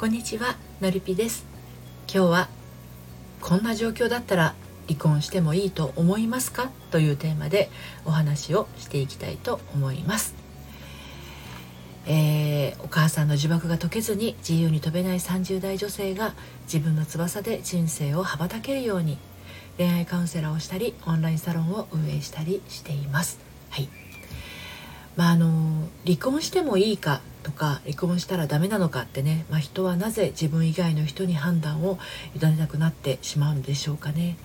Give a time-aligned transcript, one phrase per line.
[0.00, 1.44] こんにちはのりぴです。
[2.10, 2.48] 今日は
[3.42, 4.54] こんな状況だったら
[4.88, 7.68] 離婚してもいいと思いますかというテーマで
[8.06, 10.34] お話をしていきたいと思います。
[12.06, 16.32] えー、お母さんの呪縛が解けずに自由に飛べない30代女性が
[16.62, 19.18] 自分の翼で人生を羽ばたけるように
[19.76, 23.38] 恋愛カウンセラーをしたりオンラインサロンを運営したりしています。
[23.68, 23.88] はい。
[25.14, 31.98] まあ、あの離婚してもいいかとか離婚したらダメなのかってね、まあ、人はなぜ自分以外の人に判断を
[32.34, 34.36] 委ねなくなってしまうんでしょうかね。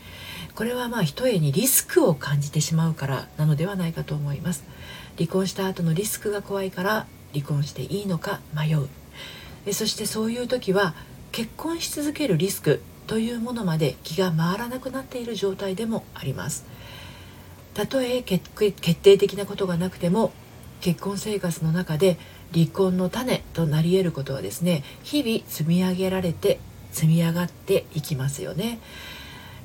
[0.56, 4.64] これはまあひとえにリスクを感じてしまうからなのではないかと思います。
[5.18, 8.88] 離婚した後のリスクが怖いから離婚していいのか迷う。
[9.74, 10.94] そしてそういう時は
[11.32, 16.66] 結婚し続けるリスクというものまで気が回らなくなっている状態でもあります。
[17.74, 18.42] たとえ決
[19.02, 20.32] 定的なことがなくても
[20.82, 22.18] 結婚生活の中で
[22.54, 26.60] 離婚の種となり得ることはですね日々積み上げられて
[26.92, 28.80] 積み上がっていきますよね。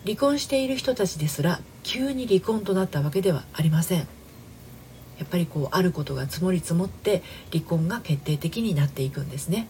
[0.04, 3.98] 離婚している人たちですら急に離婚となったわけではありません。
[4.00, 9.68] やっぱりこうあることが積もり積もって離婚が決定的になっていくんですね。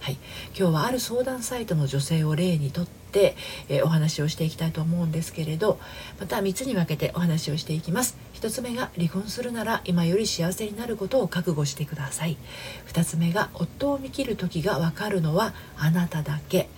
[0.00, 0.16] はい、
[0.58, 2.86] 今日はある相談サイトの女性を例にとっ
[3.18, 3.34] て、
[3.68, 5.80] えー、お話をしていきたいと思うんですけれど
[6.20, 8.16] また3つに分けてお話をしていきます。
[8.34, 12.36] 1つ目が離婚するなら今より幸せになることを覚悟してください。
[12.86, 16.68] 2つ目が夫を見切る時が分かるのはあなただけ。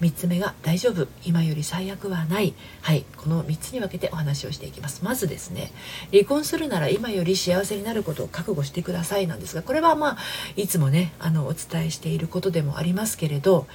[0.00, 1.06] 3つ目が大丈夫。
[1.24, 2.54] 今より最悪はない。
[2.82, 3.04] はい。
[3.16, 5.04] この3つに分けてお話をしていきます。
[5.04, 5.70] まずですね
[6.10, 10.18] 離婚するなら今より幸せになることを覚悟してくださいなんですがこれはまあ
[10.56, 13.66] いつもねあのお伝えしていることでもありますけれど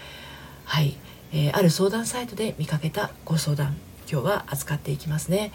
[0.70, 0.96] はい、
[1.32, 3.78] えー、ある相談サイトで見かけたご相談
[4.12, 5.52] 今日は扱っていきますね。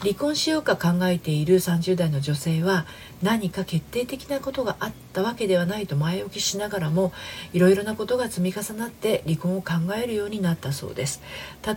[0.00, 2.86] 離婚しようか考えている30代の女性は
[3.22, 7.12] 何か決定的なことがあったわけではないと前置きしながらも
[7.52, 11.20] いろいろなことが積み重なって離婚を考えるようになったそうです。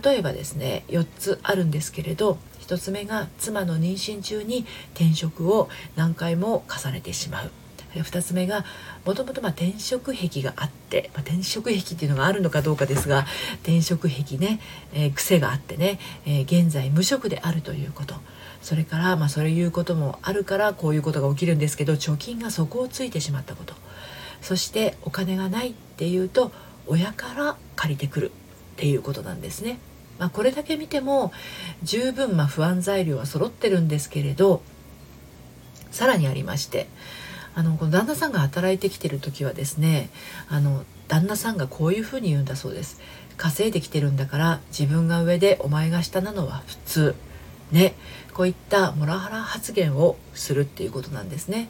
[0.02, 4.64] 例えばですね4つあるんですけれど1つ目が妻の妊娠中に
[4.94, 7.50] 転職を何回も重ねてしまう。
[8.02, 8.64] 2つ目が
[9.04, 13.26] もともと転職癖があって、まあ、転職癖っていうのがあるのかどうかですが
[13.62, 14.60] 転職癖ね、
[14.92, 18.14] えー、癖があってね、えー、現在無職であるということ
[18.62, 23.74] それから、まあ、そういうこともあるからこういうことが起きるんですけど貯金が底をついてしまったこと
[24.40, 26.50] そしてお金がないっていうと
[26.86, 28.30] 親から借りてくるっ
[28.76, 29.78] ていうことなんですね。
[30.18, 31.32] まあ、これだけ見ても
[31.82, 34.62] 十分ま不安材料は揃ってるんですけれど
[35.90, 36.88] さらにありまして
[37.54, 40.10] あのこの旦那さんが働いてきてる時はですね
[40.48, 43.00] あの旦那さんがこういうふうに言うんだそうです。
[43.36, 47.14] 稼いできてるんだから自分が上でお前が下なのは普通。
[47.72, 47.94] ね。
[48.32, 51.68] こういったモラハラ発言をするっていうことなんですね。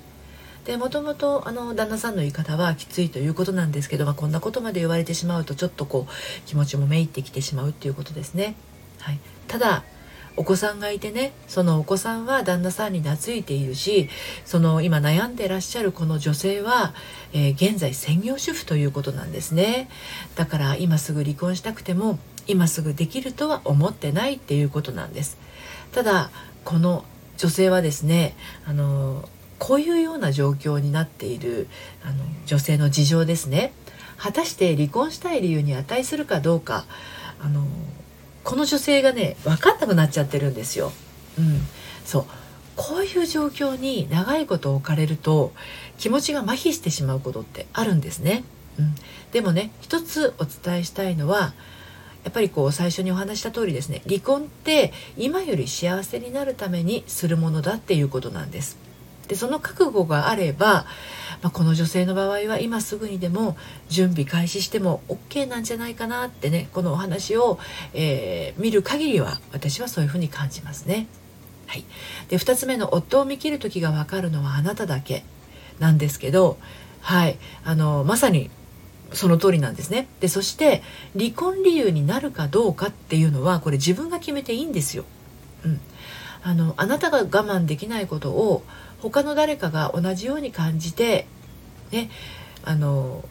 [0.65, 8.55] でもともとあの旦那さんの言い方はきついということなんですけど、まあ、こんなことまで言われてしまうとちょっとこう気持ちもめいってきてしまうっていうことですね、
[9.01, 9.84] はい、ただ
[10.37, 14.09] お子さんがいてねそのお子さんは旦那さんに懐いているし
[14.45, 16.93] その今悩んでらっしゃるこの女性は、
[17.33, 19.89] えー、現在専業主婦ということなんですね。
[20.34, 25.39] だから今すぐ離婚したくても今すぐできるとは思ってないっていうことなんです。
[25.93, 26.31] ただ
[26.65, 27.05] この
[27.37, 29.28] 女性はですねあの
[29.59, 31.69] こういうような状況になっている
[32.05, 33.72] あの女性の事情ですね。
[34.16, 36.87] 果たして離婚したい理由に値するかどうか
[37.41, 37.66] あの
[38.44, 40.93] この女性がね分かんなくなっちゃってるんですよ。
[41.38, 41.60] うん、
[42.05, 42.25] そう
[42.77, 45.53] こういう状況に長いこと置かれると
[45.99, 48.44] 気持ちが麻痺してしまうことってあるんですね。
[48.78, 48.94] うん、
[49.33, 51.54] でもね一つお伝えしたいのは
[52.25, 58.77] やっぱりこう最初にお話した通りですね離婚って今より幸せになるためにするものだっていうことなんです。
[59.28, 60.84] でその覚悟があれば、
[61.44, 63.55] まあ、この女性の場合は今すぐにでも
[63.91, 67.59] 準備開始しても OK なんじゃないかなってねこのお話を、
[67.93, 71.06] えー、見る限りは私はそういうふうに感じますね。
[71.66, 71.84] はい、
[72.28, 75.22] で2つ目の夫を見切る時が分かるのはあなただけ
[75.80, 76.57] なんですけど、
[77.03, 78.48] はい、あのまさに
[79.13, 80.09] その通りなんですね。
[80.21, 80.83] でそして
[81.15, 85.04] 離婚理由になるかどうかっていうのはこれ自分が決めていいんですよ。
[85.66, 85.80] うん、
[86.42, 88.63] あのあなたが我慢できないことを
[89.03, 91.27] 他の誰かが同じように感じて
[91.95, 92.11] ね
[92.65, 93.25] あの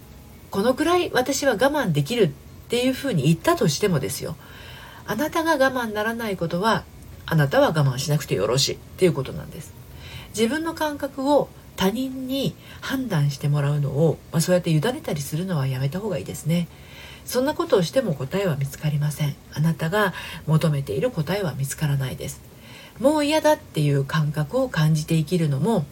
[0.49, 2.29] このくらい私は我慢できるっ
[2.69, 4.35] ていうふうに言ったとしてもですよ。
[5.05, 6.83] あなたが我慢ならないことは
[7.25, 9.73] あなたは我慢しなくてよろしいっていうことなんです。
[10.29, 16.67] 自分の感覚を他人に判断してもらうのを、まあ、そうやって委ねたりするのはやめた方がいいですね。
[17.25, 19.35] そんなことをしても答えは見つかりません。
[19.53, 20.13] あなたが
[20.45, 22.41] 求めている答えは見つからないです。
[22.99, 25.85] もう嫌だっていう感覚を感じて生きるのも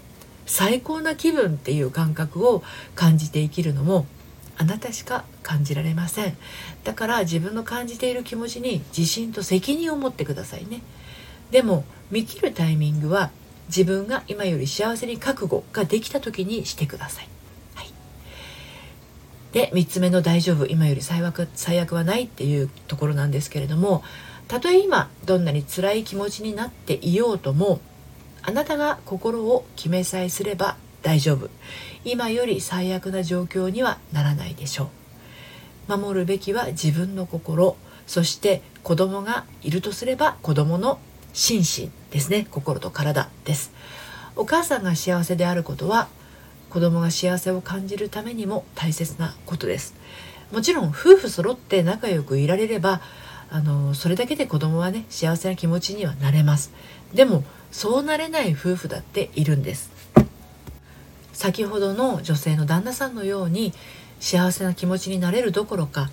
[0.51, 2.61] 最高な気分っていう感覚を
[2.93, 4.05] 感じて生きるのも
[4.57, 6.37] あなたしか感じられません。
[6.83, 10.81] だから自分の感じている気持ちに自信と責任を持ってくださいね。
[11.51, 13.31] でも見切るタイミングは
[13.67, 17.27] 自分が今より幸せに覚悟ができた時にしてください、
[17.75, 17.89] はい、
[19.53, 24.03] で3つ目の「大丈夫今より最悪最悪はない」っていうところなんですけれども
[24.49, 27.79] たとえ今どんなに辛い気持ちになっていようとも
[28.43, 31.49] あなたが心を決めさえすれば大丈夫。
[32.03, 34.89] 今より最悪な状況にはならないでしょ
[35.87, 35.97] う。
[35.97, 37.75] 守るべきは自分の心
[38.07, 40.99] そして子供がいるとすれば子供の
[41.33, 42.47] 心身ですね。
[42.49, 43.71] 心と体です。
[44.35, 46.07] お母さんが幸せであることは
[46.69, 49.93] 子供が幸せを感じるためにも大切なことです。
[50.51, 53.01] もちろん夫婦揃って仲良くいられれば
[53.53, 56.71] あのそれだけで子供はね幸せな気持ちにはなれます。
[57.13, 59.91] でもそうなれない夫婦だっているんです。
[61.33, 63.73] 先ほどの女性の旦那さんのように
[64.21, 66.11] 幸せな気持ちになれるどころか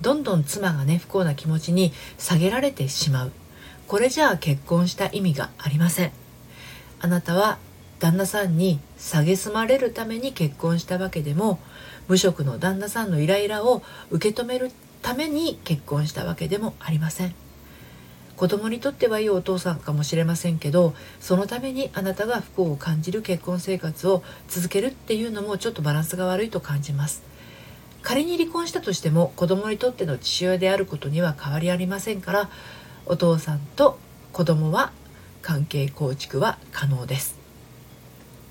[0.00, 3.32] どんどん妻がね不幸な気持ちに下げられてしまう。
[3.86, 6.12] これじゃあ結婚した意味がありません。
[7.00, 7.58] あなたは
[7.98, 11.58] 旦那さんに蔑まれるために結婚したわけでも
[12.06, 14.70] 無職の旦那さんのイライラを受け止める
[15.08, 17.34] ために結婚したわけでもありません。
[18.36, 27.22] 子供にとってはいいお父さんかもしれませんけどそのためにあなたが不幸を感じる結婚生活を続けるっていうのもちょっとバランスが悪いと感じます。
[28.02, 32.50] 仮に離婚したとしても子供にとっての父親であることには変わりありませんから
[33.06, 33.98] お父さんと
[34.34, 34.92] 子供は
[35.40, 37.37] 関係構築は可能です。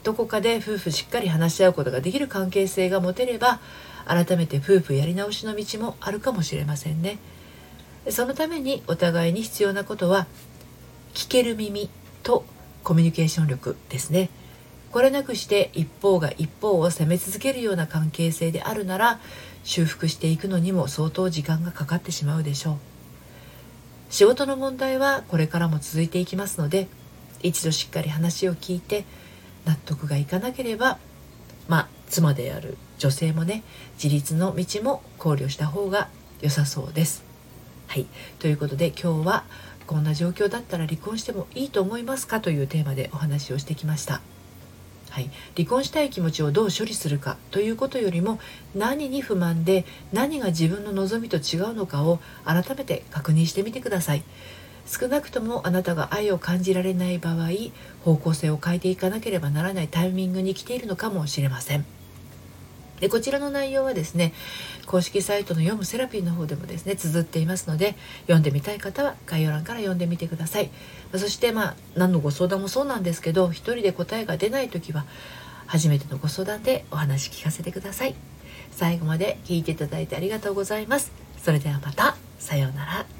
[0.07, 3.59] どこかで夫婦しっかり話し合うことができる関係性が持てれば
[4.05, 7.19] 改めて夫婦やり直しの道もあるかもしれませんね。
[8.09, 10.27] そのためにお互いに必要なことは
[11.13, 11.89] 聞ける耳
[12.23, 12.45] と
[12.85, 14.29] コミュニケーション力ですね
[14.93, 19.19] これなくして一方が一方を責め続けるような関係性であるなら
[19.65, 22.77] 修復していくのにも相当時間がかかってしまうでしょう
[24.09, 26.87] 仕事の問題はこれからも続いていきますので
[27.43, 29.03] 一度しっかり話を聞いて
[29.67, 30.97] 納得がいかなければ
[31.67, 33.63] まあ妻である女性もね
[34.01, 36.09] 自立の道も考慮した方が
[36.41, 37.23] 良さそうです。
[37.87, 38.05] はい。
[38.39, 39.43] ということで今日は
[39.85, 44.21] こんな状況だったら離婚してもいいと思いますかというテーマでお話をしてきました。
[45.09, 48.39] はい、離婚したい気持ちをどう処理するかということよりも
[48.75, 54.23] 何に不満で何が自分の望みと違うのかを改めて確認してみてください。
[54.87, 57.49] 少なくともあなたが愛を感じられない場合
[58.03, 61.85] 方向性を変えていかなければならないタイミングに来ているのかもしれません。
[62.99, 64.33] でこちらの内容はですね
[64.87, 70.71] 公式サイトの読むセラピーの方でもですね綴っていますので読んでみたい方は概要欄から読んでみてください。
[71.11, 75.05] そしてまあ何のご相談もそうなんですけど一人で答えが出ない時は
[75.67, 78.15] 初めてのご相談でお話聞かせてください。
[78.71, 81.11] 最後まで聞いていただいてありがとうございます。
[81.43, 82.15] それではまた。
[82.39, 83.16] さようなら。